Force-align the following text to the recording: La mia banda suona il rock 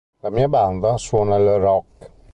La 0.27 0.31
mia 0.31 0.47
banda 0.47 0.97
suona 0.97 1.35
il 1.35 1.59
rock 1.59 2.09